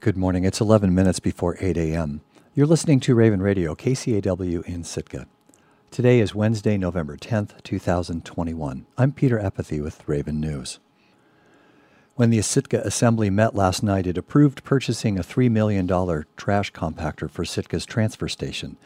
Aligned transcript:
Good 0.00 0.16
morning. 0.16 0.44
It's 0.44 0.60
11 0.60 0.94
minutes 0.94 1.18
before 1.18 1.56
8 1.58 1.76
a.m. 1.76 2.20
You're 2.54 2.68
listening 2.68 3.00
to 3.00 3.16
Raven 3.16 3.42
Radio, 3.42 3.74
KCAW 3.74 4.64
in 4.64 4.84
Sitka. 4.84 5.26
Today 5.90 6.20
is 6.20 6.36
Wednesday, 6.36 6.78
November 6.78 7.16
10th, 7.16 7.60
2021. 7.64 8.86
I'm 8.96 9.10
Peter 9.10 9.40
Epathy 9.40 9.82
with 9.82 10.06
Raven 10.06 10.38
News. 10.38 10.78
When 12.14 12.30
the 12.30 12.40
Sitka 12.42 12.80
Assembly 12.82 13.28
met 13.28 13.56
last 13.56 13.82
night, 13.82 14.06
it 14.06 14.16
approved 14.16 14.62
purchasing 14.62 15.18
a 15.18 15.24
$3 15.24 15.50
million 15.50 15.88
trash 16.36 16.72
compactor 16.72 17.28
for 17.28 17.44
Sitka's 17.44 17.84
transfer 17.84 18.28
station. 18.28 18.76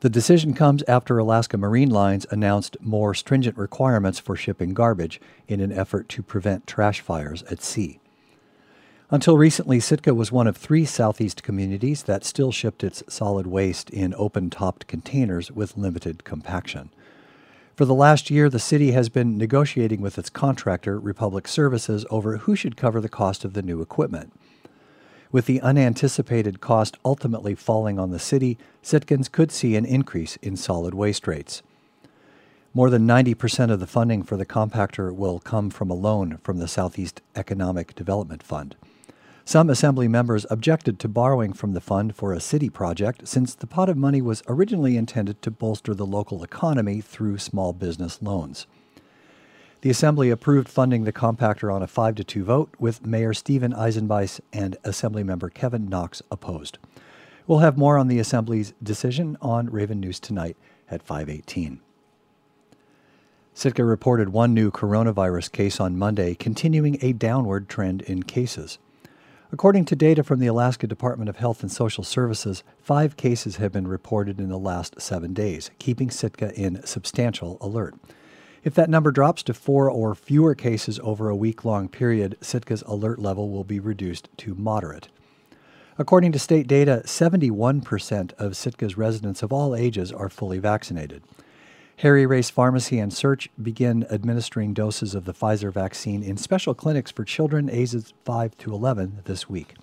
The 0.00 0.10
decision 0.10 0.52
comes 0.52 0.82
after 0.82 1.16
Alaska 1.16 1.56
Marine 1.56 1.90
Lines 1.90 2.26
announced 2.30 2.76
more 2.82 3.14
stringent 3.14 3.56
requirements 3.56 4.18
for 4.18 4.36
shipping 4.36 4.74
garbage 4.74 5.22
in 5.48 5.60
an 5.60 5.72
effort 5.72 6.10
to 6.10 6.22
prevent 6.22 6.66
trash 6.66 7.00
fires 7.00 7.44
at 7.44 7.62
sea. 7.62 7.99
Until 9.12 9.36
recently, 9.36 9.80
Sitka 9.80 10.14
was 10.14 10.30
one 10.30 10.46
of 10.46 10.56
three 10.56 10.84
southeast 10.84 11.42
communities 11.42 12.04
that 12.04 12.24
still 12.24 12.52
shipped 12.52 12.84
its 12.84 13.02
solid 13.08 13.44
waste 13.44 13.90
in 13.90 14.14
open 14.16 14.50
topped 14.50 14.86
containers 14.86 15.50
with 15.50 15.76
limited 15.76 16.22
compaction. 16.22 16.90
For 17.74 17.84
the 17.84 17.94
last 17.94 18.30
year, 18.30 18.48
the 18.48 18.60
city 18.60 18.92
has 18.92 19.08
been 19.08 19.36
negotiating 19.36 20.00
with 20.00 20.16
its 20.16 20.30
contractor, 20.30 20.96
Republic 21.00 21.48
Services, 21.48 22.06
over 22.08 22.36
who 22.36 22.54
should 22.54 22.76
cover 22.76 23.00
the 23.00 23.08
cost 23.08 23.44
of 23.44 23.54
the 23.54 23.62
new 23.62 23.80
equipment. 23.80 24.32
With 25.32 25.46
the 25.46 25.60
unanticipated 25.60 26.60
cost 26.60 26.96
ultimately 27.04 27.56
falling 27.56 27.98
on 27.98 28.12
the 28.12 28.20
city, 28.20 28.58
Sitkans 28.80 29.30
could 29.30 29.50
see 29.50 29.74
an 29.74 29.86
increase 29.86 30.36
in 30.36 30.56
solid 30.56 30.94
waste 30.94 31.26
rates. 31.26 31.62
More 32.72 32.90
than 32.90 33.08
90% 33.08 33.72
of 33.72 33.80
the 33.80 33.88
funding 33.88 34.22
for 34.22 34.36
the 34.36 34.46
compactor 34.46 35.12
will 35.12 35.40
come 35.40 35.68
from 35.68 35.90
a 35.90 35.94
loan 35.94 36.38
from 36.44 36.58
the 36.58 36.68
Southeast 36.68 37.20
Economic 37.34 37.96
Development 37.96 38.40
Fund. 38.40 38.76
Some 39.44 39.70
Assembly 39.70 40.06
members 40.06 40.46
objected 40.50 40.98
to 41.00 41.08
borrowing 41.08 41.52
from 41.52 41.72
the 41.72 41.80
fund 41.80 42.14
for 42.14 42.32
a 42.32 42.40
city 42.40 42.68
project 42.68 43.26
since 43.26 43.54
the 43.54 43.66
pot 43.66 43.88
of 43.88 43.96
money 43.96 44.22
was 44.22 44.42
originally 44.48 44.96
intended 44.96 45.42
to 45.42 45.50
bolster 45.50 45.94
the 45.94 46.06
local 46.06 46.44
economy 46.44 47.00
through 47.00 47.38
small 47.38 47.72
business 47.72 48.20
loans. 48.22 48.66
The 49.82 49.90
Assembly 49.90 50.28
approved 50.28 50.68
funding 50.68 51.04
the 51.04 51.12
compactor 51.12 51.74
on 51.74 51.82
a 51.82 51.86
5 51.86 52.16
to 52.16 52.24
2 52.24 52.44
vote, 52.44 52.74
with 52.78 53.06
Mayor 53.06 53.32
Steven 53.32 53.72
Eisenbeisz 53.72 54.40
and 54.52 54.76
Assemblymember 54.84 55.52
Kevin 55.52 55.88
Knox 55.88 56.22
opposed. 56.30 56.76
We'll 57.46 57.60
have 57.60 57.78
more 57.78 57.96
on 57.96 58.08
the 58.08 58.18
Assembly's 58.18 58.74
decision 58.82 59.38
on 59.40 59.70
Raven 59.70 59.98
News 59.98 60.20
tonight 60.20 60.58
at 60.90 61.02
518. 61.02 61.80
Sitka 63.54 63.82
reported 63.82 64.28
one 64.28 64.52
new 64.52 64.70
coronavirus 64.70 65.50
case 65.50 65.80
on 65.80 65.98
Monday, 65.98 66.34
continuing 66.34 66.98
a 67.00 67.14
downward 67.14 67.68
trend 67.68 68.02
in 68.02 68.22
cases. 68.22 68.78
According 69.52 69.86
to 69.86 69.96
data 69.96 70.22
from 70.22 70.38
the 70.38 70.46
Alaska 70.46 70.86
Department 70.86 71.28
of 71.28 71.36
Health 71.36 71.62
and 71.62 71.72
Social 71.72 72.04
Services, 72.04 72.62
five 72.80 73.16
cases 73.16 73.56
have 73.56 73.72
been 73.72 73.88
reported 73.88 74.38
in 74.38 74.48
the 74.48 74.56
last 74.56 75.00
seven 75.00 75.34
days, 75.34 75.72
keeping 75.80 76.08
Sitka 76.08 76.54
in 76.54 76.86
substantial 76.86 77.58
alert. 77.60 77.96
If 78.62 78.74
that 78.74 78.88
number 78.88 79.10
drops 79.10 79.42
to 79.44 79.54
four 79.54 79.90
or 79.90 80.14
fewer 80.14 80.54
cases 80.54 81.00
over 81.02 81.28
a 81.28 81.34
week 81.34 81.64
long 81.64 81.88
period, 81.88 82.36
Sitka's 82.40 82.82
alert 82.82 83.18
level 83.18 83.50
will 83.50 83.64
be 83.64 83.80
reduced 83.80 84.28
to 84.36 84.54
moderate. 84.54 85.08
According 85.98 86.30
to 86.30 86.38
state 86.38 86.68
data, 86.68 87.02
71% 87.04 88.32
of 88.34 88.52
Sitka's 88.52 88.96
residents 88.96 89.42
of 89.42 89.52
all 89.52 89.74
ages 89.74 90.12
are 90.12 90.28
fully 90.28 90.60
vaccinated. 90.60 91.24
Harry 92.00 92.24
Race 92.24 92.48
Pharmacy 92.48 92.98
and 92.98 93.12
SEARHC 93.12 93.48
begin 93.62 94.06
administering 94.10 94.72
doses 94.72 95.14
of 95.14 95.26
the 95.26 95.34
Pfizer 95.34 95.70
vaccine 95.70 96.22
in 96.22 96.38
special 96.38 96.72
clinics 96.72 97.10
for 97.10 97.26
children 97.26 97.68
ages 97.68 98.14
5 98.24 98.56
to 98.56 98.72
11 98.72 99.20
this 99.26 99.50
week. 99.50 99.74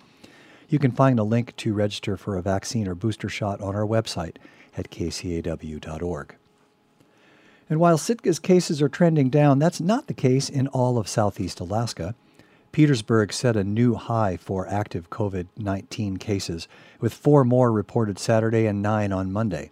You 0.68 0.80
can 0.80 0.90
find 0.90 1.20
a 1.20 1.22
link 1.22 1.54
to 1.58 1.72
register 1.72 2.16
for 2.16 2.36
a 2.36 2.42
vaccine 2.42 2.88
or 2.88 2.96
booster 2.96 3.28
shot 3.28 3.60
on 3.60 3.76
our 3.76 3.86
website 3.86 4.34
at 4.76 4.90
kcaw.org. 4.90 6.34
And 7.70 7.78
while 7.78 7.96
Sitka's 7.96 8.40
cases 8.40 8.82
are 8.82 8.88
trending 8.88 9.30
down, 9.30 9.60
that's 9.60 9.80
not 9.80 10.08
the 10.08 10.12
case 10.12 10.48
in 10.48 10.66
all 10.66 10.98
of 10.98 11.06
southeast 11.06 11.60
Alaska. 11.60 12.16
Petersburg 12.72 13.32
set 13.32 13.56
a 13.56 13.62
new 13.62 13.94
high 13.94 14.36
for 14.36 14.66
active 14.66 15.08
COVID 15.08 15.46
19 15.56 16.16
cases, 16.16 16.66
with 16.98 17.14
four 17.14 17.44
more 17.44 17.70
reported 17.70 18.18
Saturday 18.18 18.66
and 18.66 18.82
nine 18.82 19.12
on 19.12 19.30
Monday. 19.30 19.70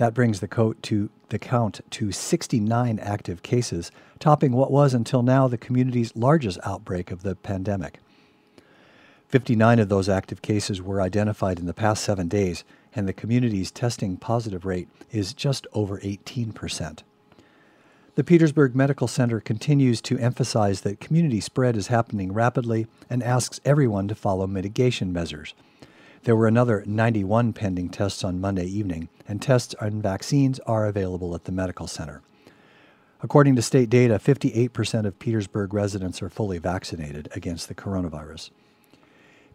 That 0.00 0.14
brings 0.14 0.40
the, 0.40 0.74
to, 0.80 1.10
the 1.28 1.38
count 1.38 1.82
to 1.90 2.10
69 2.10 2.98
active 3.00 3.42
cases, 3.42 3.92
topping 4.18 4.52
what 4.52 4.70
was 4.70 4.94
until 4.94 5.22
now 5.22 5.46
the 5.46 5.58
community's 5.58 6.16
largest 6.16 6.58
outbreak 6.64 7.10
of 7.10 7.22
the 7.22 7.36
pandemic. 7.36 7.98
59 9.28 9.78
of 9.78 9.90
those 9.90 10.08
active 10.08 10.40
cases 10.40 10.80
were 10.80 11.02
identified 11.02 11.58
in 11.58 11.66
the 11.66 11.74
past 11.74 12.02
seven 12.02 12.28
days, 12.28 12.64
and 12.94 13.06
the 13.06 13.12
community's 13.12 13.70
testing 13.70 14.16
positive 14.16 14.64
rate 14.64 14.88
is 15.10 15.34
just 15.34 15.66
over 15.74 16.00
18 16.02 16.54
percent. 16.54 17.02
The 18.14 18.24
Petersburg 18.24 18.74
Medical 18.74 19.06
Center 19.06 19.38
continues 19.38 20.00
to 20.00 20.18
emphasize 20.18 20.80
that 20.80 21.00
community 21.00 21.40
spread 21.40 21.76
is 21.76 21.88
happening 21.88 22.32
rapidly 22.32 22.86
and 23.10 23.22
asks 23.22 23.60
everyone 23.66 24.08
to 24.08 24.14
follow 24.14 24.46
mitigation 24.46 25.12
measures. 25.12 25.54
There 26.24 26.36
were 26.36 26.46
another 26.46 26.84
91 26.86 27.54
pending 27.54 27.88
tests 27.88 28.22
on 28.24 28.42
Monday 28.42 28.66
evening, 28.66 29.08
and 29.26 29.40
tests 29.40 29.74
and 29.80 30.02
vaccines 30.02 30.60
are 30.60 30.84
available 30.84 31.34
at 31.34 31.44
the 31.44 31.52
medical 31.52 31.86
center. 31.86 32.20
According 33.22 33.56
to 33.56 33.62
state 33.62 33.88
data, 33.88 34.18
58% 34.18 35.06
of 35.06 35.18
Petersburg 35.18 35.72
residents 35.72 36.20
are 36.20 36.28
fully 36.28 36.58
vaccinated 36.58 37.30
against 37.34 37.68
the 37.68 37.74
coronavirus. 37.74 38.50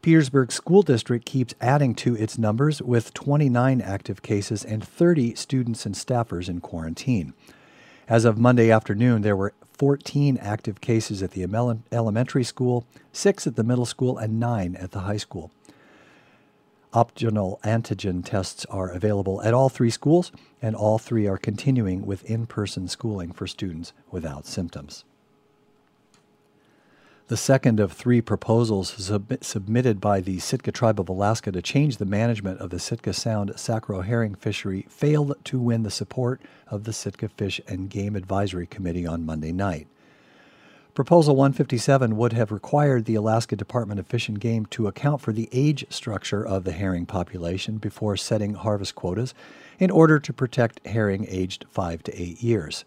Petersburg 0.02 0.52
School 0.52 0.82
District 0.82 1.24
keeps 1.24 1.54
adding 1.62 1.94
to 1.96 2.16
its 2.16 2.40
numbers 2.40 2.82
with 2.82 3.14
29 3.14 3.80
active 3.82 4.24
cases 4.24 4.66
and 4.66 4.84
30 4.84 5.36
students 5.36 5.86
and 5.86 5.94
staffers 5.94 6.50
in 6.50 6.62
quarantine. 6.62 7.34
As 8.08 8.26
of 8.26 8.40
Monday 8.40 8.72
afternoon, 8.72 9.22
there 9.22 9.36
were 9.36 9.54
14 9.78 10.38
active 10.38 10.82
cases 10.82 11.22
at 11.22 11.32
the 11.32 11.44
elementary 11.92 12.44
school, 12.44 12.88
6 13.12 13.46
at 13.46 13.56
the 13.56 13.64
middle 13.64 13.86
school, 13.86 14.18
and 14.18 14.40
9 14.40 14.76
at 14.76 14.90
the 14.92 15.02
high 15.02 15.18
school. 15.18 15.52
Optional 16.96 17.60
antigen 17.66 18.24
tests 18.24 18.66
are 18.70 18.90
available 18.90 19.42
at 19.42 19.54
all 19.54 19.68
three 19.68 19.90
schools, 19.90 20.32
and 20.62 20.78
all 20.78 20.98
three 20.98 21.28
are 21.28 21.38
continuing 21.38 22.06
with 22.06 22.24
in 22.24 22.48
person 22.48 22.88
schooling 22.88 23.34
for 23.34 23.46
students 23.48 23.92
without 24.12 24.46
symptoms. 24.46 25.04
The 27.28 27.36
second 27.36 27.82
of 27.82 27.92
three 27.92 28.22
proposals 28.22 28.92
sub- 28.92 29.44
submitted 29.44 30.00
by 30.00 30.22
the 30.22 30.40
Sitka 30.40 30.72
Tribe 30.72 31.02
of 31.02 31.10
Alaska 31.10 31.52
to 31.52 31.62
change 31.62 31.98
the 31.98 32.06
management 32.06 32.62
of 32.62 32.70
the 32.70 32.80
Sitka 32.80 33.12
Sound 33.12 33.52
sac 33.60 33.90
roe 33.90 34.00
herring 34.00 34.34
fishery 34.34 34.86
failed 34.88 35.36
to 35.44 35.60
win 35.60 35.84
the 35.84 35.92
support 35.92 36.42
of 36.68 36.86
the 36.86 36.94
Sitka 36.94 37.28
Fish 37.28 37.60
and 37.68 37.90
Game 37.90 38.16
Advisory 38.16 38.68
Committee 38.68 39.06
on 39.06 39.26
Monday 39.26 39.52
night. 39.52 39.88
Proposal 40.96 41.36
157 41.36 42.16
would 42.16 42.32
have 42.32 42.54
required 42.54 43.04
the 43.04 43.16
Alaska 43.16 43.58
Department 43.58 44.00
of 44.00 44.08
Fish 44.08 44.30
and 44.30 44.40
Game 44.40 44.66
to 44.68 44.88
account 44.88 45.20
for 45.20 45.34
the 45.34 45.50
age 45.52 45.86
structure 45.90 46.42
of 46.42 46.64
the 46.64 46.72
herring 46.72 47.06
population 47.06 47.80
before 47.80 48.16
setting 48.16 48.54
harvest 48.54 48.96
quotas 48.96 49.34
in 49.78 49.92
order 49.92 50.20
to 50.20 50.32
protect 50.32 50.88
herring 50.88 51.26
aged 51.28 51.66
5 51.70 52.02
to 52.04 52.22
8 52.22 52.42
years. 52.42 52.86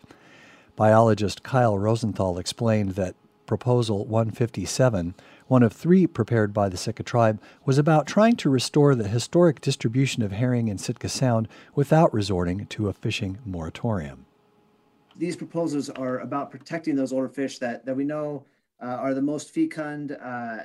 Biologist 0.75 1.43
Kyle 1.43 1.79
Rosenthal 1.79 2.39
explained 2.39 2.93
that 2.93 3.15
Proposal 3.45 4.07
157, 4.07 5.15
one 5.49 5.63
of 5.63 5.75
three 5.75 6.07
prepared 6.07 6.55
by 6.55 6.71
the 6.71 6.79
Sitka 6.79 7.03
tribe, 7.03 7.39
was 7.67 7.77
about 7.77 8.07
trying 8.07 8.37
to 8.37 8.49
restore 8.49 8.95
the 8.95 9.09
historic 9.09 9.61
distribution 9.61 10.23
of 10.23 10.33
herring 10.33 10.69
in 10.69 10.79
Sitka 10.79 11.11
Sound 11.11 11.47
without 11.75 12.15
resorting 12.15 12.65
to 12.69 12.89
a 12.89 12.95
fishing 12.95 13.37
moratorium 13.45 14.25
these 15.19 15.37
proposals 15.37 15.91
are 15.91 16.21
about 16.21 16.51
protecting 16.51 16.95
those 16.95 17.13
older 17.13 17.29
fish 17.29 17.59
that, 17.59 17.85
that 17.85 17.97
we 17.97 18.05
know 18.05 18.47
uh, 18.83 18.87
are 18.87 19.13
the 19.13 19.23
most 19.23 19.53
fecund, 19.53 20.17
uh, 20.23 20.59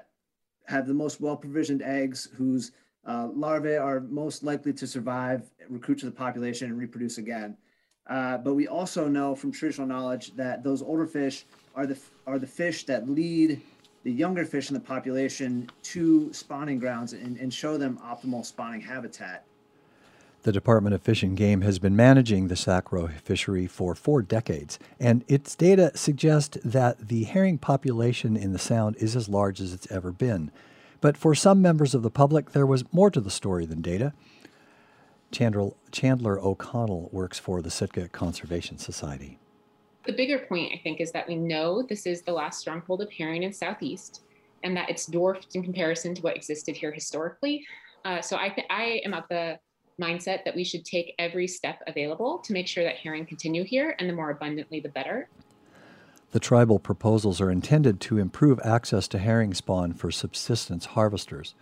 have 0.65 0.87
the 0.87 0.93
most 0.93 1.19
well-provisioned 1.19 1.81
eggs, 1.81 2.29
whose 2.37 2.71
uh, 3.05 3.27
larvae 3.33 3.75
are 3.75 3.99
most 4.01 4.43
likely 4.43 4.71
to 4.71 4.87
survive, 4.87 5.49
recruit 5.69 5.97
to 5.99 6.05
the 6.05 6.11
population, 6.11 6.69
and 6.69 6.79
reproduce 6.79 7.17
again. 7.17 7.57
Uh, 8.07 8.37
but 8.37 8.53
we 8.53 8.67
also 8.67 9.07
know 9.07 9.33
from 9.33 9.51
traditional 9.51 9.87
knowledge 9.87 10.35
that 10.35 10.63
those 10.63 10.81
older 10.81 11.07
fish 11.07 11.45
are 11.75 11.85
the 11.85 11.97
are 12.27 12.37
the 12.37 12.47
fish 12.47 12.85
that 12.85 13.09
lead 13.09 13.61
the 14.03 14.11
younger 14.11 14.45
fish 14.45 14.69
in 14.69 14.73
the 14.73 14.79
population 14.79 15.69
to 15.81 16.31
spawning 16.33 16.77
grounds 16.77 17.13
and, 17.13 17.37
and 17.37 17.53
show 17.53 17.77
them 17.77 17.97
optimal 18.03 18.45
spawning 18.45 18.81
habitat. 18.81 19.45
The 20.43 20.51
Department 20.51 20.93
of 20.93 21.01
Fish 21.01 21.23
and 21.23 21.37
Game 21.37 21.61
has 21.61 21.79
been 21.79 21.95
managing 21.95 22.49
the 22.49 22.57
sac 22.57 22.91
roe 22.91 23.07
fishery 23.07 23.65
for 23.65 23.95
four 23.95 24.21
decades, 24.21 24.77
and 24.99 25.23
its 25.29 25.55
data 25.55 25.95
suggest 25.95 26.57
that 26.65 27.07
the 27.07 27.23
herring 27.23 27.57
population 27.57 28.35
in 28.35 28.51
the 28.51 28.59
Sound 28.59 28.97
is 28.97 29.15
as 29.15 29.29
large 29.29 29.61
as 29.61 29.71
it's 29.71 29.89
ever 29.89 30.11
been. 30.11 30.51
But 30.99 31.15
for 31.15 31.33
some 31.33 31.61
members 31.61 31.95
of 31.95 32.03
the 32.03 32.11
public, 32.11 32.51
there 32.51 32.65
was 32.65 32.83
more 32.91 33.09
to 33.09 33.21
the 33.21 33.31
story 33.31 33.65
than 33.65 33.81
data. 33.81 34.11
Chandler, 35.31 35.71
Chandler 35.93 36.37
O'Connell 36.41 37.09
works 37.13 37.39
for 37.39 37.61
the 37.61 37.71
Sitka 37.71 38.09
Conservation 38.09 38.77
Society. 38.77 39.39
The 40.05 40.11
bigger 40.11 40.39
point, 40.39 40.73
I 40.73 40.81
think, 40.83 40.99
is 40.99 41.13
that 41.13 41.25
we 41.25 41.37
know 41.37 41.83
this 41.83 42.05
is 42.05 42.21
the 42.21 42.33
last 42.33 42.59
stronghold 42.59 43.01
of 43.01 43.09
herring 43.09 43.43
in 43.43 43.53
Southeast 43.53 44.23
and 44.61 44.75
that 44.75 44.89
it's 44.89 45.05
dwarfed 45.05 45.55
in 45.55 45.63
comparison 45.63 46.13
to 46.15 46.21
what 46.21 46.35
existed 46.35 46.75
here 46.75 46.91
historically. 46.91 47.65
Uh, 48.03 48.19
so 48.19 48.35
I, 48.35 48.49
th- 48.49 48.67
I 48.69 49.01
am 49.05 49.13
at 49.13 49.29
the 49.29 49.57
mindset 49.99 50.43
that 50.45 50.55
we 50.55 50.63
should 50.63 50.85
take 50.85 51.15
every 51.19 51.47
step 51.47 51.81
available 51.87 52.39
to 52.39 52.53
make 52.53 52.67
sure 52.67 52.83
that 52.83 52.97
herring 52.97 53.25
continue 53.25 53.63
here, 53.63 53.95
and 53.99 54.09
the 54.09 54.13
more 54.13 54.31
abundantly, 54.31 54.79
the 54.79 54.89
better. 54.89 55.29
The 56.31 56.39
tribal 56.39 56.79
proposals 56.79 57.39
are 57.39 57.51
intended 57.51 58.01
to 58.01 58.17
improve 58.17 58.59
access 58.63 59.07
to 59.09 59.19
herring 59.19 59.53
spawn 59.53 59.93
for 59.93 60.09
subsistence 60.09 60.85
harvesters. 60.85 61.53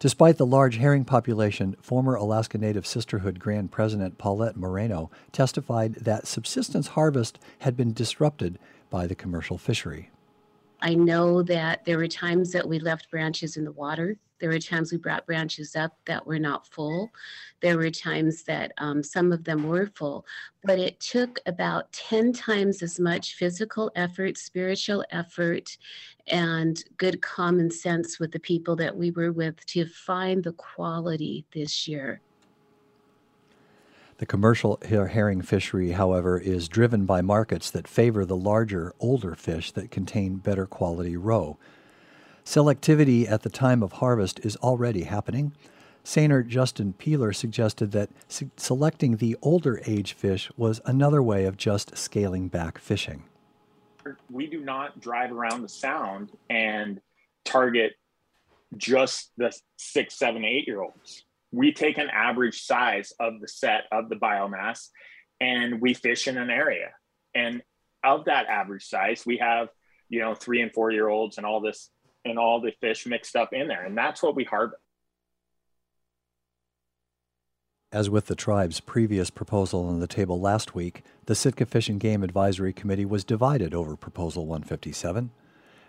Despite 0.00 0.36
the 0.38 0.46
large 0.46 0.78
herring 0.78 1.04
population, 1.04 1.76
former 1.80 2.16
Alaska 2.16 2.58
Native 2.58 2.84
Sisterhood 2.84 3.38
Grand 3.38 3.70
President 3.70 4.18
Paulette 4.18 4.56
Moreno 4.56 5.12
testified 5.30 5.94
that 5.94 6.26
subsistence 6.26 6.88
harvest 6.88 7.38
had 7.60 7.76
been 7.76 7.92
disrupted 7.92 8.58
by 8.90 9.06
the 9.06 9.14
commercial 9.14 9.56
fishery. 9.56 10.10
I 10.80 10.94
know 10.94 11.44
that 11.44 11.84
there 11.84 11.98
were 11.98 12.08
times 12.08 12.50
that 12.50 12.68
we 12.68 12.80
left 12.80 13.08
branches 13.08 13.56
in 13.56 13.64
the 13.64 13.70
water. 13.70 14.18
There 14.42 14.50
were 14.50 14.58
times 14.58 14.90
we 14.90 14.98
brought 14.98 15.24
branches 15.24 15.76
up 15.76 15.96
that 16.06 16.26
were 16.26 16.40
not 16.40 16.66
full. 16.66 17.12
There 17.60 17.76
were 17.78 17.90
times 17.90 18.42
that 18.42 18.72
um, 18.76 19.00
some 19.00 19.30
of 19.30 19.44
them 19.44 19.68
were 19.68 19.86
full, 19.86 20.26
but 20.64 20.80
it 20.80 20.98
took 20.98 21.38
about 21.46 21.92
10 21.92 22.32
times 22.32 22.82
as 22.82 22.98
much 22.98 23.36
physical 23.36 23.92
effort, 23.94 24.36
spiritual 24.36 25.04
effort, 25.12 25.78
and 26.26 26.82
good 26.96 27.22
common 27.22 27.70
sense 27.70 28.18
with 28.18 28.32
the 28.32 28.40
people 28.40 28.74
that 28.74 28.96
we 28.96 29.12
were 29.12 29.30
with 29.30 29.64
to 29.66 29.86
find 29.86 30.42
the 30.42 30.54
quality 30.54 31.46
this 31.54 31.86
year. 31.86 32.20
The 34.18 34.26
commercial 34.26 34.80
herring 34.84 35.42
fishery, 35.42 35.92
however, 35.92 36.36
is 36.36 36.68
driven 36.68 37.06
by 37.06 37.22
markets 37.22 37.70
that 37.70 37.86
favor 37.86 38.24
the 38.24 38.36
larger, 38.36 38.92
older 38.98 39.36
fish 39.36 39.70
that 39.70 39.92
contain 39.92 40.38
better 40.38 40.66
quality 40.66 41.16
roe. 41.16 41.58
Selectivity 42.44 43.30
at 43.30 43.42
the 43.42 43.50
time 43.50 43.82
of 43.82 43.92
harvest 43.92 44.40
is 44.40 44.56
already 44.56 45.04
happening. 45.04 45.52
Seiner 46.04 46.42
Justin 46.42 46.92
Peeler 46.94 47.32
suggested 47.32 47.92
that 47.92 48.10
selecting 48.56 49.16
the 49.16 49.36
older 49.40 49.80
age 49.86 50.14
fish 50.14 50.50
was 50.56 50.80
another 50.84 51.22
way 51.22 51.44
of 51.44 51.56
just 51.56 51.96
scaling 51.96 52.48
back 52.48 52.78
fishing. 52.78 53.24
We 54.28 54.48
do 54.48 54.60
not 54.60 55.00
drive 55.00 55.30
around 55.30 55.62
the 55.62 55.68
sound 55.68 56.30
and 56.50 57.00
target 57.44 57.92
just 58.76 59.30
the 59.36 59.56
six, 59.76 60.14
seven, 60.16 60.44
eight 60.44 60.66
year 60.66 60.82
olds 60.82 61.24
we 61.52 61.72
take 61.72 61.98
an 61.98 62.08
average 62.10 62.62
size 62.62 63.12
of 63.20 63.40
the 63.40 63.46
set 63.46 63.84
of 63.92 64.08
the 64.08 64.16
biomass 64.16 64.88
and 65.40 65.80
we 65.80 65.94
fish 65.94 66.26
in 66.26 66.38
an 66.38 66.50
area. 66.50 66.90
And 67.34 67.62
of 68.02 68.24
that 68.24 68.46
average 68.46 68.86
size, 68.86 69.24
we 69.26 69.36
have, 69.36 69.68
you 70.08 70.20
know, 70.20 70.34
three 70.34 70.62
and 70.62 70.72
four 70.72 70.90
year 70.90 71.08
olds 71.08 71.36
and 71.36 71.46
all 71.46 71.60
this 71.60 71.90
and 72.24 72.38
all 72.38 72.60
the 72.60 72.72
fish 72.80 73.06
mixed 73.06 73.36
up 73.36 73.52
in 73.52 73.68
there. 73.68 73.84
And 73.84 73.96
that's 73.96 74.22
what 74.22 74.34
we 74.34 74.44
harvest. 74.44 74.80
As 77.92 78.08
with 78.08 78.26
the 78.26 78.34
tribe's 78.34 78.80
previous 78.80 79.28
proposal 79.28 79.86
on 79.86 80.00
the 80.00 80.06
table 80.06 80.40
last 80.40 80.74
week, 80.74 81.02
the 81.26 81.34
Sitka 81.34 81.66
Fish 81.66 81.90
and 81.90 82.00
Game 82.00 82.22
Advisory 82.22 82.72
Committee 82.72 83.04
was 83.04 83.22
divided 83.22 83.74
over 83.74 83.96
Proposal 83.96 84.46
157. 84.46 85.30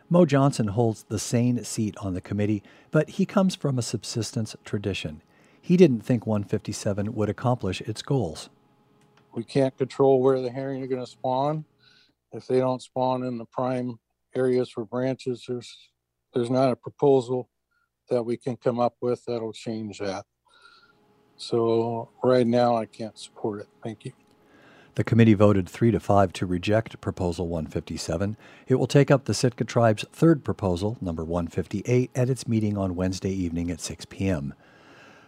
Mo 0.09 0.25
Johnson 0.25 0.68
holds 0.68 1.03
the 1.03 1.18
seine 1.18 1.63
seat 1.63 1.95
on 1.97 2.13
the 2.13 2.19
committee, 2.19 2.62
but 2.91 3.12
he 3.12 3.25
comes 3.25 3.56
from 3.56 3.79
a 3.79 3.81
subsistence 3.81 4.53
tradition. 4.65 5.21
He 5.62 5.77
didn't 5.77 6.01
think 6.01 6.27
157 6.27 7.15
would 7.15 7.29
accomplish 7.29 7.79
its 7.81 8.01
goals. 8.01 8.50
We 9.33 9.45
can't 9.45 9.75
control 9.77 10.21
where 10.21 10.41
the 10.41 10.51
herring 10.51 10.83
are 10.83 10.88
going 10.88 11.06
to 11.06 11.09
spawn. 11.09 11.63
If 12.33 12.47
they 12.47 12.59
don't 12.59 12.81
spawn 12.81 13.24
in 13.24 13.38
the 13.38 13.45
prime 13.45 13.97
areas 14.36 14.69
for 14.69 14.83
branches, 14.83 15.45
there's 15.47 15.74
there's 16.33 16.50
not 16.50 16.71
a 16.71 16.75
proposal 16.75 17.50
that 18.09 18.24
we 18.24 18.38
can 18.38 18.57
come 18.57 18.80
up 18.80 18.95
with 19.01 19.24
that'll 19.25 19.53
change 19.53 20.00
that. 20.00 20.25
So 21.38 22.09
right 22.24 22.45
now, 22.45 22.75
I 22.75 22.85
can't 22.85 23.18
support 23.18 23.62
it. 23.62 23.68
Thank 23.83 24.06
you. 24.06 24.13
The 24.95 25.03
committee 25.03 25.33
voted 25.33 25.68
3 25.68 25.89
to 25.91 26.00
5 26.00 26.33
to 26.33 26.45
reject 26.45 27.01
Proposal 27.01 27.47
157. 27.47 28.38
It 28.68 28.75
will 28.75 28.85
take 28.85 29.09
up 29.09 29.25
the 29.25 29.33
Sitka 29.33 29.63
tribe's 29.63 30.06
third 30.12 30.44
proposal, 30.44 30.97
number 31.01 31.24
158, 31.24 32.12
at 32.13 32.30
its 32.30 32.47
meeting 32.47 32.77
on 32.77 32.95
Wednesday 32.95 33.31
evening 33.31 33.71
at 33.71 33.81
6 33.81 34.06
p.m. 34.06 34.53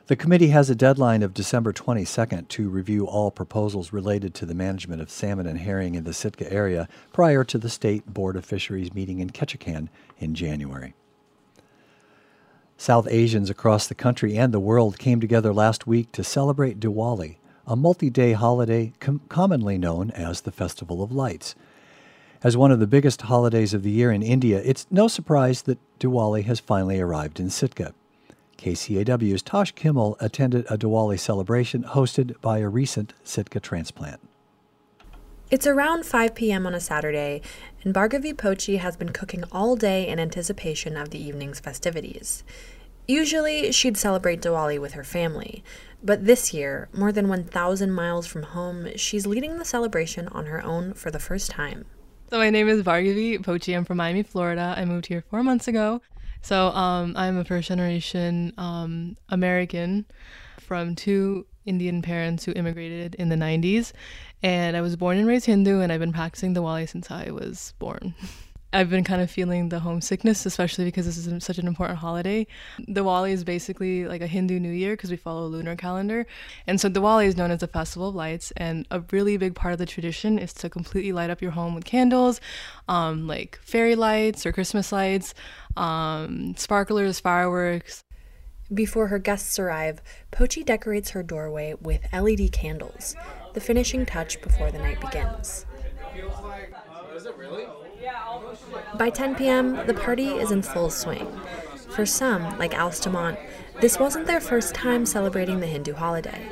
The 0.07 0.15
committee 0.15 0.49
has 0.49 0.69
a 0.69 0.75
deadline 0.75 1.23
of 1.23 1.33
December 1.33 1.73
22nd 1.73 2.47
to 2.49 2.69
review 2.69 3.07
all 3.07 3.31
proposals 3.31 3.91
related 3.91 4.35
to 4.35 4.45
the 4.45 4.53
management 4.53 5.01
of 5.01 5.09
salmon 5.09 5.47
and 5.47 5.57
herring 5.57 5.95
in 5.95 6.03
the 6.03 6.13
Sitka 6.13 6.51
area 6.53 6.87
prior 7.11 7.43
to 7.45 7.57
the 7.57 7.71
State 7.71 8.05
Board 8.05 8.35
of 8.35 8.45
Fisheries 8.45 8.93
meeting 8.93 9.17
in 9.17 9.31
Ketchikan 9.31 9.89
in 10.19 10.35
January. 10.35 10.93
South 12.77 13.07
Asians 13.09 13.49
across 13.49 13.87
the 13.87 13.95
country 13.95 14.37
and 14.37 14.53
the 14.53 14.59
world 14.59 14.99
came 14.99 15.19
together 15.19 15.51
last 15.51 15.87
week 15.87 16.11
to 16.11 16.23
celebrate 16.23 16.79
Diwali, 16.79 17.37
a 17.65 17.75
multi 17.75 18.11
day 18.11 18.33
holiday 18.33 18.93
com- 18.99 19.21
commonly 19.27 19.79
known 19.79 20.11
as 20.11 20.41
the 20.41 20.51
Festival 20.51 21.01
of 21.01 21.11
Lights. 21.11 21.55
As 22.43 22.55
one 22.55 22.69
of 22.69 22.79
the 22.79 22.85
biggest 22.85 23.23
holidays 23.23 23.73
of 23.73 23.81
the 23.81 23.89
year 23.89 24.11
in 24.11 24.21
India, 24.21 24.61
it's 24.63 24.85
no 24.91 25.07
surprise 25.07 25.63
that 25.63 25.79
Diwali 25.99 26.43
has 26.43 26.59
finally 26.59 26.99
arrived 26.99 27.39
in 27.39 27.49
Sitka. 27.49 27.95
KCAW's 28.57 29.41
Tosh 29.41 29.71
Kimmel 29.73 30.17
attended 30.19 30.65
a 30.69 30.77
Diwali 30.77 31.19
celebration 31.19 31.83
hosted 31.83 32.39
by 32.41 32.59
a 32.59 32.69
recent 32.69 33.13
Sitka 33.23 33.59
transplant. 33.59 34.19
It's 35.51 35.67
around 35.67 36.05
5 36.05 36.33
p.m. 36.33 36.65
on 36.65 36.73
a 36.73 36.79
Saturday, 36.79 37.41
and 37.83 37.93
Bhargavi 37.93 38.33
Pochi 38.33 38.79
has 38.79 38.97
been 38.97 39.09
cooking 39.13 39.43
all 39.51 39.75
day 39.75 40.07
in 40.07 40.19
anticipation 40.19 40.97
of 40.97 41.11
the 41.11 41.23
evening's 41.23 41.59
festivities. 41.59 42.43
Usually, 43.07 43.71
she'd 43.71 43.97
celebrate 43.97 44.41
Diwali 44.41 44.79
with 44.79 44.93
her 44.93 45.03
family, 45.03 45.63
but 46.03 46.25
this 46.25 46.51
year, 46.51 46.89
more 46.91 47.11
than 47.11 47.27
1,000 47.27 47.91
miles 47.91 48.25
from 48.25 48.41
home, 48.41 48.89
she's 48.95 49.27
leading 49.27 49.59
the 49.59 49.65
celebration 49.65 50.27
on 50.29 50.47
her 50.47 50.63
own 50.63 50.93
for 50.95 51.11
the 51.11 51.19
first 51.19 51.51
time. 51.51 51.85
So, 52.31 52.39
my 52.39 52.49
name 52.49 52.67
is 52.67 52.81
Bhargavi 52.81 53.37
Pochi. 53.43 53.77
I'm 53.77 53.85
from 53.85 53.97
Miami, 53.97 54.23
Florida. 54.23 54.73
I 54.75 54.85
moved 54.85 55.05
here 55.05 55.23
four 55.29 55.43
months 55.43 55.67
ago. 55.67 56.01
So 56.45 56.67
um, 56.67 57.15
I'm 57.17 57.39
a 57.39 57.43
first 57.43 57.69
generation 57.69 58.53
um, 58.59 59.17
American 59.29 60.05
from 60.59 60.93
two 60.93 61.47
Indian 61.65 62.03
parents 62.03 62.45
who 62.45 62.51
immigrated 62.51 63.15
in 63.15 63.29
the 63.29 63.35
90s. 63.35 63.93
And 64.43 64.77
I 64.77 64.81
was 64.81 64.95
born 64.95 65.17
and 65.17 65.27
raised 65.27 65.47
Hindu, 65.47 65.79
and 65.79 65.91
I've 65.91 65.99
been 65.99 66.13
practicing 66.13 66.53
the 66.53 66.61
Diwali 66.61 66.87
since 66.87 67.09
I 67.09 67.31
was 67.31 67.73
born. 67.79 68.13
I've 68.75 68.89
been 68.89 69.05
kind 69.05 69.21
of 69.21 69.31
feeling 69.31 69.69
the 69.69 69.79
homesickness, 69.79 70.45
especially 70.45 70.83
because 70.83 71.05
this 71.05 71.15
is 71.15 71.43
such 71.45 71.57
an 71.59 71.65
important 71.65 71.97
holiday. 71.97 72.45
Diwali 72.81 73.31
is 73.31 73.45
basically 73.45 74.05
like 74.05 74.19
a 74.19 74.27
Hindu 74.27 74.59
New 74.59 74.71
Year 74.73 74.97
because 74.97 75.09
we 75.09 75.15
follow 75.15 75.45
a 75.45 75.47
lunar 75.47 75.77
calendar. 75.77 76.27
And 76.67 76.81
so 76.81 76.89
Diwali 76.89 77.27
is 77.27 77.37
known 77.37 77.51
as 77.51 77.61
the 77.61 77.67
Festival 77.67 78.09
of 78.09 78.15
Lights. 78.15 78.51
And 78.57 78.85
a 78.91 78.99
really 79.13 79.37
big 79.37 79.55
part 79.55 79.71
of 79.71 79.79
the 79.79 79.85
tradition 79.85 80.37
is 80.37 80.51
to 80.55 80.69
completely 80.69 81.13
light 81.13 81.29
up 81.29 81.41
your 81.41 81.51
home 81.51 81.73
with 81.73 81.85
candles, 81.85 82.41
um, 82.89 83.27
like 83.27 83.57
fairy 83.63 83.95
lights 83.95 84.45
or 84.45 84.51
Christmas 84.51 84.91
lights, 84.91 85.33
um, 85.77 86.53
sparklers, 86.57 87.21
fireworks. 87.21 88.03
Before 88.73 89.07
her 89.07 89.19
guests 89.19 89.57
arrive, 89.57 90.01
Pochi 90.33 90.65
decorates 90.65 91.11
her 91.11 91.23
doorway 91.23 91.75
with 91.79 92.01
LED 92.11 92.51
candles, 92.51 93.15
the 93.53 93.61
finishing 93.61 94.05
touch 94.05 94.41
before 94.41 94.69
the 94.69 94.79
night 94.79 94.99
begins. 94.99 95.65
Is 97.15 97.25
it 97.25 97.37
really? 97.37 97.65
By 98.97 99.09
10 99.09 99.35
p.m., 99.35 99.85
the 99.87 99.93
party 99.93 100.29
is 100.29 100.51
in 100.51 100.61
full 100.61 100.89
swing. 100.89 101.27
For 101.89 102.05
some, 102.05 102.57
like 102.57 102.71
Alstamont, 102.71 103.37
this 103.81 103.99
wasn't 103.99 104.25
their 104.25 104.39
first 104.39 104.73
time 104.73 105.05
celebrating 105.05 105.59
the 105.59 105.67
Hindu 105.67 105.93
holiday. 105.93 106.49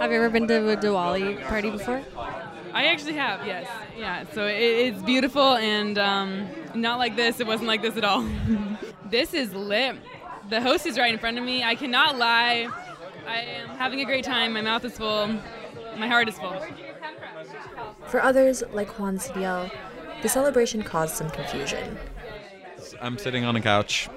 Have 0.00 0.10
you 0.12 0.18
ever 0.18 0.28
been 0.28 0.46
to 0.48 0.70
a 0.70 0.76
Diwali 0.76 1.42
party 1.46 1.70
before? 1.70 2.02
I 2.74 2.86
actually 2.86 3.14
have, 3.14 3.46
yes. 3.46 3.66
Yeah, 3.96 4.24
so 4.32 4.46
it, 4.46 4.60
it's 4.60 5.02
beautiful 5.02 5.56
and 5.56 5.96
um, 5.96 6.46
not 6.74 6.98
like 6.98 7.16
this. 7.16 7.40
It 7.40 7.46
wasn't 7.46 7.68
like 7.68 7.80
this 7.80 7.96
at 7.96 8.04
all. 8.04 8.28
this 9.10 9.32
is 9.32 9.54
lit. 9.54 9.96
The 10.50 10.60
host 10.60 10.84
is 10.84 10.98
right 10.98 11.12
in 11.12 11.18
front 11.18 11.38
of 11.38 11.44
me. 11.44 11.64
I 11.64 11.74
cannot 11.74 12.18
lie. 12.18 12.68
I 13.26 13.38
am 13.38 13.68
having 13.70 14.00
a 14.00 14.04
great 14.04 14.24
time. 14.24 14.52
My 14.52 14.60
mouth 14.60 14.84
is 14.84 14.96
full. 14.96 15.28
My 15.96 16.06
heart 16.06 16.28
is 16.28 16.38
full. 16.38 16.62
For 18.08 18.22
others, 18.22 18.62
like 18.72 18.98
Juan 18.98 19.18
Cidiel, 19.18 19.70
the 20.22 20.28
celebration 20.28 20.82
caused 20.82 21.14
some 21.14 21.30
confusion. 21.30 21.98
I'm 23.00 23.18
sitting 23.18 23.44
on 23.44 23.56
a 23.56 23.60
couch. 23.60 24.08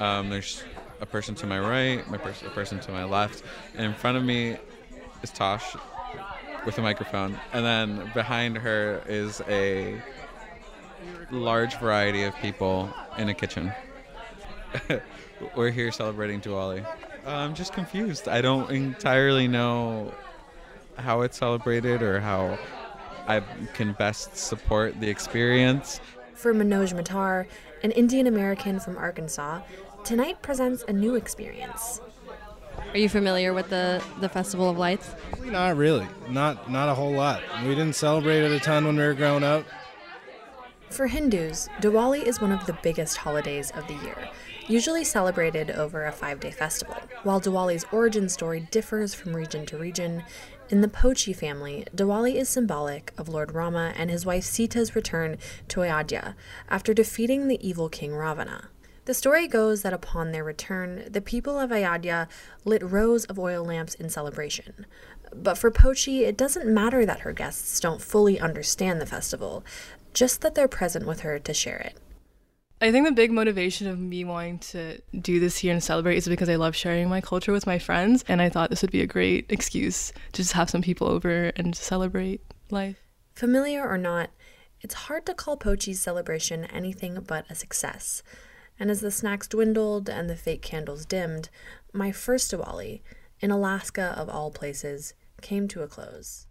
Um, 0.00 0.30
there's 0.30 0.62
a 1.00 1.06
person 1.06 1.34
to 1.36 1.46
my 1.46 1.58
right, 1.58 2.08
my 2.10 2.18
pers- 2.18 2.42
a 2.42 2.50
person 2.50 2.80
to 2.80 2.92
my 2.92 3.04
left, 3.04 3.42
and 3.76 3.86
in 3.86 3.94
front 3.94 4.16
of 4.16 4.24
me 4.24 4.56
is 5.22 5.30
Tosh 5.30 5.76
with 6.66 6.78
a 6.78 6.82
microphone, 6.82 7.38
and 7.52 7.64
then 7.64 8.10
behind 8.14 8.56
her 8.58 9.02
is 9.06 9.42
a 9.48 10.00
large 11.30 11.78
variety 11.78 12.24
of 12.24 12.34
people 12.36 12.92
in 13.18 13.28
a 13.28 13.34
kitchen. 13.34 13.72
We're 15.56 15.70
here 15.70 15.92
celebrating 15.92 16.40
Diwali. 16.40 16.86
I'm 17.26 17.54
just 17.54 17.72
confused. 17.72 18.28
I 18.28 18.40
don't 18.40 18.70
entirely 18.70 19.48
know 19.48 20.12
how 20.96 21.22
it's 21.22 21.36
celebrated 21.36 22.02
or 22.02 22.20
how 22.20 22.58
I 23.26 23.40
can 23.72 23.92
best 23.92 24.36
support 24.36 25.00
the 25.00 25.08
experience. 25.08 26.00
For 26.34 26.52
Manoj 26.52 26.92
Matar, 26.92 27.46
an 27.82 27.90
Indian 27.92 28.26
American 28.26 28.80
from 28.80 28.96
Arkansas, 28.96 29.62
tonight 30.04 30.42
presents 30.42 30.84
a 30.88 30.92
new 30.92 31.14
experience. 31.14 32.00
Are 32.92 32.98
you 32.98 33.08
familiar 33.08 33.52
with 33.52 33.70
the, 33.70 34.02
the 34.20 34.28
Festival 34.28 34.68
of 34.68 34.78
Lights? 34.78 35.10
Not 35.42 35.76
really. 35.76 36.06
Not 36.28 36.70
not 36.70 36.88
a 36.88 36.94
whole 36.94 37.12
lot. 37.12 37.42
We 37.62 37.70
didn't 37.70 37.94
celebrate 37.94 38.42
it 38.42 38.52
a 38.52 38.60
ton 38.60 38.84
when 38.84 38.96
we 38.96 39.02
were 39.02 39.14
growing 39.14 39.42
up. 39.42 39.64
For 40.90 41.06
Hindus, 41.08 41.68
Diwali 41.80 42.22
is 42.22 42.40
one 42.40 42.52
of 42.52 42.66
the 42.66 42.78
biggest 42.82 43.16
holidays 43.16 43.72
of 43.72 43.86
the 43.88 43.94
year, 43.94 44.28
usually 44.68 45.04
celebrated 45.04 45.70
over 45.70 46.04
a 46.04 46.12
five 46.12 46.40
day 46.40 46.50
festival. 46.50 46.96
While 47.22 47.40
Diwali's 47.40 47.84
origin 47.92 48.28
story 48.28 48.68
differs 48.70 49.14
from 49.14 49.36
region 49.36 49.66
to 49.66 49.78
region, 49.78 50.24
in 50.70 50.80
the 50.80 50.88
Pochi 50.88 51.36
family, 51.36 51.86
Diwali 51.94 52.36
is 52.36 52.48
symbolic 52.48 53.12
of 53.18 53.28
Lord 53.28 53.52
Rama 53.52 53.92
and 53.96 54.10
his 54.10 54.24
wife 54.24 54.44
Sita's 54.44 54.96
return 54.96 55.36
to 55.68 55.82
Ayodhya 55.82 56.34
after 56.70 56.94
defeating 56.94 57.48
the 57.48 57.66
evil 57.66 57.88
king 57.88 58.14
Ravana. 58.14 58.68
The 59.04 59.12
story 59.12 59.46
goes 59.46 59.82
that 59.82 59.92
upon 59.92 60.32
their 60.32 60.44
return, 60.44 61.04
the 61.10 61.20
people 61.20 61.60
of 61.60 61.70
Ayodhya 61.70 62.26
lit 62.64 62.82
rows 62.82 63.26
of 63.26 63.38
oil 63.38 63.62
lamps 63.62 63.94
in 63.94 64.08
celebration. 64.08 64.86
But 65.34 65.58
for 65.58 65.70
Pochi, 65.70 66.20
it 66.20 66.38
doesn't 66.38 66.66
matter 66.66 67.04
that 67.04 67.20
her 67.20 67.34
guests 67.34 67.78
don't 67.80 68.00
fully 68.00 68.40
understand 68.40 69.00
the 69.00 69.06
festival 69.06 69.62
just 70.14 70.40
that 70.40 70.54
they're 70.54 70.68
present 70.68 71.06
with 71.06 71.20
her 71.20 71.38
to 71.38 71.52
share 71.52 71.78
it. 71.78 71.98
I 72.84 72.92
think 72.92 73.06
the 73.06 73.12
big 73.12 73.32
motivation 73.32 73.86
of 73.86 73.98
me 73.98 74.26
wanting 74.26 74.58
to 74.58 75.00
do 75.18 75.40
this 75.40 75.56
here 75.56 75.72
and 75.72 75.82
celebrate 75.82 76.18
is 76.18 76.28
because 76.28 76.50
I 76.50 76.56
love 76.56 76.76
sharing 76.76 77.08
my 77.08 77.22
culture 77.22 77.50
with 77.50 77.66
my 77.66 77.78
friends, 77.78 78.22
and 78.28 78.42
I 78.42 78.50
thought 78.50 78.68
this 78.68 78.82
would 78.82 78.90
be 78.90 79.00
a 79.00 79.06
great 79.06 79.46
excuse 79.48 80.12
to 80.32 80.42
just 80.42 80.52
have 80.52 80.68
some 80.68 80.82
people 80.82 81.08
over 81.08 81.50
and 81.56 81.74
celebrate 81.74 82.42
life. 82.68 82.98
Familiar 83.32 83.88
or 83.88 83.96
not, 83.96 84.28
it's 84.82 84.92
hard 84.92 85.24
to 85.24 85.32
call 85.32 85.56
Pochi's 85.56 85.98
celebration 85.98 86.66
anything 86.66 87.24
but 87.26 87.46
a 87.48 87.54
success. 87.54 88.22
And 88.78 88.90
as 88.90 89.00
the 89.00 89.10
snacks 89.10 89.48
dwindled 89.48 90.10
and 90.10 90.28
the 90.28 90.36
fake 90.36 90.60
candles 90.60 91.06
dimmed, 91.06 91.48
my 91.94 92.12
first 92.12 92.52
Diwali, 92.52 93.00
in 93.40 93.50
Alaska 93.50 94.14
of 94.14 94.28
all 94.28 94.50
places, 94.50 95.14
came 95.40 95.68
to 95.68 95.80
a 95.80 95.88
close. 95.88 96.48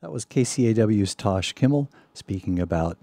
That 0.00 0.10
was 0.10 0.24
KCAW's 0.24 1.14
Tosh 1.14 1.52
Kimmel 1.52 1.90
speaking 2.14 2.58
about 2.58 2.96